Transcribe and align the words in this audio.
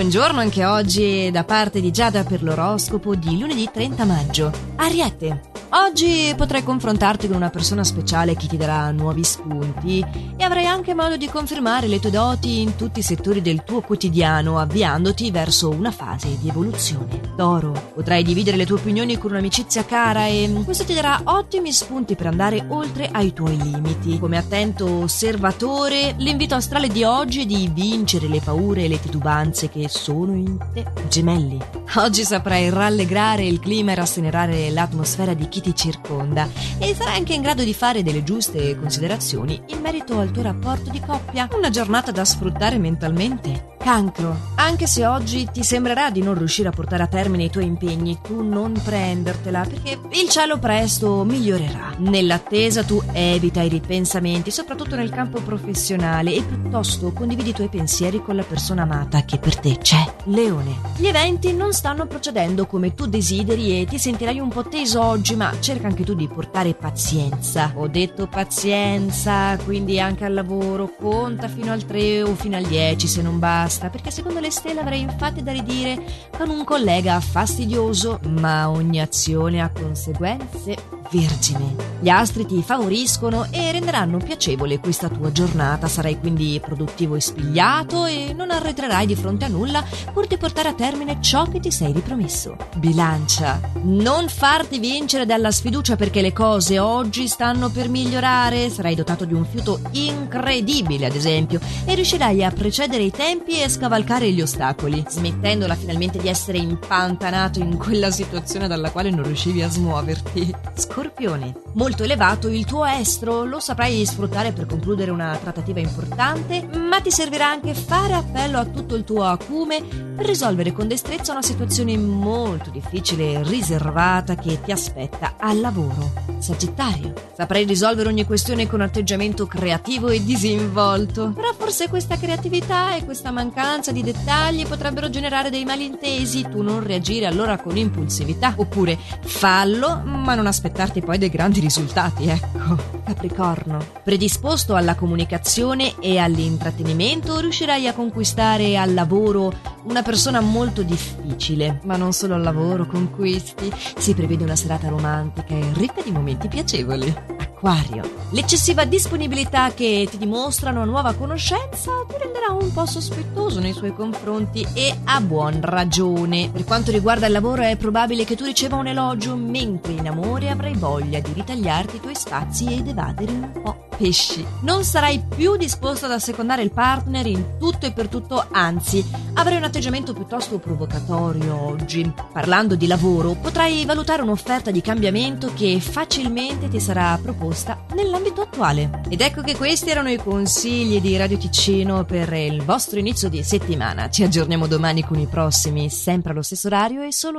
Buongiorno 0.00 0.40
anche 0.40 0.64
oggi 0.64 1.30
da 1.30 1.44
parte 1.44 1.78
di 1.78 1.90
Giada 1.90 2.24
per 2.24 2.42
l'oroscopo 2.42 3.14
di 3.14 3.38
lunedì 3.38 3.68
30 3.70 4.04
maggio. 4.06 4.50
Ariete. 4.76 5.49
Oggi 5.72 6.34
potrai 6.36 6.64
confrontarti 6.64 7.28
con 7.28 7.36
una 7.36 7.48
persona 7.48 7.84
speciale 7.84 8.34
che 8.34 8.48
ti 8.48 8.56
darà 8.56 8.90
nuovi 8.90 9.22
spunti 9.22 10.04
e 10.36 10.42
avrai 10.42 10.66
anche 10.66 10.94
modo 10.94 11.16
di 11.16 11.28
confermare 11.28 11.86
le 11.86 12.00
tue 12.00 12.10
doti 12.10 12.60
in 12.60 12.74
tutti 12.74 12.98
i 12.98 13.04
settori 13.04 13.40
del 13.40 13.62
tuo 13.62 13.80
quotidiano, 13.80 14.58
avviandoti 14.58 15.30
verso 15.30 15.70
una 15.70 15.92
fase 15.92 16.36
di 16.40 16.48
evoluzione. 16.48 17.34
Toro, 17.36 17.90
potrai 17.94 18.24
dividere 18.24 18.56
le 18.56 18.66
tue 18.66 18.78
opinioni 18.78 19.16
con 19.16 19.30
un'amicizia 19.30 19.84
cara 19.84 20.26
e 20.26 20.50
questo 20.64 20.84
ti 20.84 20.92
darà 20.92 21.20
ottimi 21.24 21.70
spunti 21.72 22.16
per 22.16 22.26
andare 22.26 22.64
oltre 22.68 23.08
ai 23.12 23.32
tuoi 23.32 23.56
limiti. 23.56 24.18
Come 24.18 24.38
attento 24.38 25.02
osservatore, 25.02 26.16
l'invito 26.18 26.56
astrale 26.56 26.88
di 26.88 27.04
oggi 27.04 27.42
è 27.42 27.46
di 27.46 27.70
vincere 27.72 28.26
le 28.26 28.40
paure 28.40 28.84
e 28.84 28.88
le 28.88 29.00
titubanze 29.00 29.68
che 29.68 29.88
sono 29.88 30.34
in 30.34 30.58
te. 30.72 30.84
Gemelli. 31.08 31.79
Oggi 31.96 32.22
saprai 32.22 32.70
rallegrare 32.70 33.44
il 33.44 33.58
clima 33.58 33.90
e 33.90 33.94
rassenerare 33.96 34.70
l'atmosfera 34.70 35.34
di 35.34 35.48
chi 35.48 35.60
ti 35.60 35.74
circonda 35.74 36.48
e 36.78 36.94
sarai 36.94 37.16
anche 37.16 37.34
in 37.34 37.42
grado 37.42 37.64
di 37.64 37.74
fare 37.74 38.04
delle 38.04 38.22
giuste 38.22 38.78
considerazioni 38.78 39.60
in 39.66 39.80
merito 39.80 40.20
al 40.20 40.30
tuo 40.30 40.42
rapporto 40.42 40.88
di 40.90 41.00
coppia. 41.00 41.48
Una 41.52 41.68
giornata 41.68 42.12
da 42.12 42.24
sfruttare 42.24 42.78
mentalmente. 42.78 43.78
Cancro. 43.82 44.48
Anche 44.56 44.86
se 44.86 45.06
oggi 45.06 45.48
ti 45.50 45.64
sembrerà 45.64 46.10
di 46.10 46.20
non 46.20 46.36
riuscire 46.36 46.68
a 46.68 46.70
portare 46.70 47.02
a 47.02 47.06
termine 47.06 47.44
i 47.44 47.50
tuoi 47.50 47.64
impegni, 47.64 48.18
tu 48.22 48.46
non 48.46 48.78
prendertela 48.84 49.62
perché 49.62 49.98
il 50.20 50.28
cielo 50.28 50.58
presto 50.58 51.24
migliorerà. 51.24 51.94
Nell'attesa 51.96 52.84
tu 52.84 53.02
evita 53.12 53.62
i 53.62 53.70
ripensamenti, 53.70 54.50
soprattutto 54.50 54.96
nel 54.96 55.08
campo 55.08 55.40
professionale, 55.40 56.34
e 56.34 56.42
piuttosto 56.42 57.10
condividi 57.12 57.50
i 57.50 57.54
tuoi 57.54 57.70
pensieri 57.70 58.20
con 58.22 58.36
la 58.36 58.42
persona 58.42 58.82
amata 58.82 59.24
che 59.24 59.38
per 59.38 59.58
te 59.58 59.78
c'è. 59.78 60.12
Leone. 60.24 60.76
Gli 60.96 61.06
eventi 61.06 61.54
non 61.54 61.72
stanno 61.72 62.06
procedendo 62.06 62.66
come 62.66 62.94
tu 62.94 63.06
desideri 63.06 63.80
e 63.80 63.86
ti 63.86 63.98
sentirai 63.98 64.38
un 64.38 64.50
po' 64.50 64.68
teso 64.68 65.02
oggi, 65.02 65.34
ma 65.36 65.54
cerca 65.58 65.86
anche 65.86 66.04
tu 66.04 66.12
di 66.14 66.28
portare 66.28 66.74
pazienza. 66.74 67.72
Ho 67.76 67.88
detto 67.88 68.26
pazienza, 68.26 69.56
quindi 69.64 69.98
anche 69.98 70.26
al 70.26 70.34
lavoro 70.34 70.92
conta 71.00 71.48
fino 71.48 71.72
al 71.72 71.86
3 71.86 72.22
o 72.22 72.34
fino 72.34 72.56
al 72.56 72.64
10 72.64 73.06
se 73.06 73.22
non 73.22 73.38
basta 73.38 73.69
basta, 73.70 73.88
perché 73.88 74.10
secondo 74.10 74.40
le 74.40 74.50
stelle 74.50 74.80
avrei 74.80 75.00
infatti 75.00 75.44
da 75.44 75.52
ridire 75.52 76.02
con 76.36 76.50
un 76.50 76.64
collega 76.64 77.20
fastidioso, 77.20 78.18
ma 78.24 78.68
ogni 78.68 79.00
azione 79.00 79.62
ha 79.62 79.70
conseguenze 79.70 80.99
Vergine. 81.10 81.88
Gli 82.00 82.08
astri 82.08 82.46
ti 82.46 82.62
favoriscono 82.62 83.46
e 83.50 83.72
renderanno 83.72 84.18
piacevole 84.18 84.78
questa 84.78 85.08
tua 85.08 85.32
giornata, 85.32 85.88
sarai 85.88 86.18
quindi 86.18 86.58
produttivo 86.64 87.16
e 87.16 87.20
spigliato 87.20 88.06
e 88.06 88.32
non 88.34 88.50
arretrerai 88.50 89.06
di 89.06 89.16
fronte 89.16 89.44
a 89.44 89.48
nulla 89.48 89.84
pur 90.12 90.26
di 90.26 90.38
portare 90.38 90.68
a 90.68 90.74
termine 90.74 91.18
ciò 91.20 91.46
che 91.46 91.60
ti 91.60 91.70
sei 91.70 91.92
ripromesso. 91.92 92.56
Bilancia. 92.76 93.60
Non 93.82 94.28
farti 94.28 94.78
vincere 94.78 95.26
dalla 95.26 95.50
sfiducia 95.50 95.96
perché 95.96 96.22
le 96.22 96.32
cose 96.32 96.78
oggi 96.78 97.28
stanno 97.28 97.68
per 97.70 97.88
migliorare, 97.88 98.70
sarai 98.70 98.94
dotato 98.94 99.24
di 99.24 99.34
un 99.34 99.44
fiuto 99.44 99.80
incredibile 99.92 101.06
ad 101.06 101.14
esempio 101.14 101.60
e 101.84 101.94
riuscirai 101.94 102.44
a 102.44 102.50
precedere 102.50 103.02
i 103.02 103.10
tempi 103.10 103.60
e 103.60 103.68
scavalcare 103.68 104.30
gli 104.30 104.40
ostacoli, 104.40 105.04
smettendola 105.06 105.74
finalmente 105.74 106.18
di 106.18 106.28
essere 106.28 106.58
impantanato 106.58 107.58
in 107.58 107.76
quella 107.76 108.10
situazione 108.10 108.68
dalla 108.68 108.90
quale 108.90 109.10
non 109.10 109.24
riuscivi 109.24 109.62
a 109.62 109.68
smuoverti. 109.68 110.54
Scorpione. 111.00 111.54
Molto 111.72 112.02
elevato 112.02 112.48
il 112.48 112.66
tuo 112.66 112.84
estro, 112.84 113.44
lo 113.44 113.58
saprai 113.58 114.04
sfruttare 114.04 114.52
per 114.52 114.66
concludere 114.66 115.10
una 115.10 115.34
trattativa 115.40 115.80
importante, 115.80 116.68
ma 116.76 117.00
ti 117.00 117.10
servirà 117.10 117.48
anche 117.48 117.72
fare 117.72 118.12
appello 118.12 118.58
a 118.58 118.66
tutto 118.66 118.96
il 118.96 119.04
tuo 119.04 119.24
acume 119.24 119.82
per 119.82 120.26
risolvere 120.26 120.72
con 120.72 120.88
destrezza 120.88 121.32
una 121.32 121.40
situazione 121.40 121.96
molto 121.96 122.68
difficile 122.68 123.32
e 123.32 123.42
riservata 123.44 124.34
che 124.34 124.60
ti 124.60 124.72
aspetta 124.72 125.36
al 125.38 125.60
lavoro. 125.60 126.28
Sagittario. 126.40 127.12
Saprai 127.36 127.64
risolvere 127.64 128.08
ogni 128.08 128.24
questione 128.26 128.66
con 128.66 128.80
atteggiamento 128.80 129.46
creativo 129.46 130.08
e 130.08 130.22
disinvolto. 130.22 131.32
Però 131.34 131.52
forse 131.54 131.88
questa 131.88 132.16
creatività 132.16 132.96
e 132.96 133.04
questa 133.04 133.30
mancanza 133.30 133.92
di 133.92 134.02
dettagli 134.02 134.66
potrebbero 134.66 135.08
generare 135.08 135.50
dei 135.50 135.64
malintesi. 135.64 136.48
Tu 136.50 136.62
non 136.62 136.82
reagire 136.82 137.26
allora 137.26 137.58
con 137.58 137.76
impulsività. 137.76 138.54
Oppure 138.56 138.98
fallo, 139.22 140.02
ma 140.04 140.34
non 140.34 140.46
aspettarti 140.46 140.89
poi 140.98 141.16
dei 141.16 141.28
grandi 141.28 141.60
risultati, 141.60 142.26
ecco. 142.26 142.98
Capricorno. 143.04 143.78
Predisposto 144.02 144.74
alla 144.74 144.96
comunicazione 144.96 145.94
e 146.00 146.18
all'intrattenimento, 146.18 147.38
riuscirai 147.38 147.86
a 147.86 147.94
conquistare 147.94 148.76
al 148.76 148.92
lavoro 148.92 149.52
una 149.84 150.02
persona 150.02 150.40
molto 150.40 150.82
difficile, 150.82 151.78
ma 151.84 151.96
non 151.96 152.12
solo 152.12 152.34
al 152.34 152.42
lavoro, 152.42 152.86
conquisti. 152.86 153.72
Si 153.96 154.14
prevede 154.14 154.42
una 154.42 154.56
serata 154.56 154.88
romantica 154.88 155.54
e 155.54 155.70
ricca 155.74 156.02
di 156.02 156.10
momenti 156.10 156.48
piacevoli. 156.48 157.39
Acquario. 157.60 158.10
L'eccessiva 158.30 158.86
disponibilità 158.86 159.74
che 159.74 160.08
ti 160.10 160.16
dimostra 160.16 160.70
una 160.70 160.84
nuova 160.84 161.12
conoscenza 161.12 161.92
ti 162.08 162.14
renderà 162.18 162.52
un 162.52 162.72
po' 162.72 162.86
sospettoso 162.86 163.60
nei 163.60 163.74
suoi 163.74 163.92
confronti 163.92 164.66
e 164.72 164.96
a 165.04 165.20
buon 165.20 165.60
ragione. 165.60 166.48
Per 166.50 166.64
quanto 166.64 166.90
riguarda 166.90 167.26
il 167.26 167.32
lavoro 167.32 167.60
è 167.60 167.76
probabile 167.76 168.24
che 168.24 168.34
tu 168.34 168.44
riceva 168.44 168.76
un 168.76 168.86
elogio, 168.86 169.36
mentre 169.36 169.92
in 169.92 170.08
amore 170.08 170.48
avrai 170.48 170.74
voglia 170.74 171.20
di 171.20 171.34
ritagliarti 171.34 171.96
i 171.96 172.00
tuoi 172.00 172.14
spazi 172.14 172.72
ed 172.72 172.88
evadere 172.88 173.30
un 173.30 173.50
po' 173.62 173.89
pesci. 174.00 174.42
Non 174.62 174.82
sarai 174.82 175.22
più 175.28 175.56
disposto 175.56 176.06
ad 176.06 176.12
assecondare 176.12 176.62
il 176.62 176.72
partner 176.72 177.26
in 177.26 177.58
tutto 177.58 177.84
e 177.84 177.92
per 177.92 178.08
tutto, 178.08 178.46
anzi, 178.50 179.04
avrai 179.34 179.58
un 179.58 179.64
atteggiamento 179.64 180.14
piuttosto 180.14 180.58
provocatorio 180.58 181.54
oggi. 181.60 182.10
Parlando 182.32 182.76
di 182.76 182.86
lavoro, 182.86 183.34
potrai 183.34 183.84
valutare 183.84 184.22
un'offerta 184.22 184.70
di 184.70 184.80
cambiamento 184.80 185.52
che 185.54 185.78
facilmente 185.80 186.68
ti 186.68 186.80
sarà 186.80 187.18
proposta 187.20 187.84
nell'ambito 187.94 188.40
attuale. 188.40 189.02
Ed 189.10 189.20
ecco 189.20 189.42
che 189.42 189.54
questi 189.54 189.90
erano 189.90 190.10
i 190.10 190.16
consigli 190.16 190.98
di 190.98 191.18
Radio 191.18 191.36
Ticino 191.36 192.04
per 192.04 192.32
il 192.32 192.64
vostro 192.64 192.98
inizio 192.98 193.28
di 193.28 193.42
settimana. 193.42 194.08
Ci 194.08 194.22
aggiorniamo 194.22 194.66
domani 194.66 195.04
con 195.04 195.18
i 195.18 195.26
prossimi, 195.26 195.90
sempre 195.90 196.32
allo 196.32 196.42
stesso 196.42 196.68
orario 196.68 197.02
e 197.02 197.12
solo 197.12 197.38